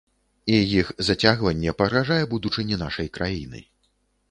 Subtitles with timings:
[0.53, 3.65] І іх зацягванне пагражае будучыні нашай краіны.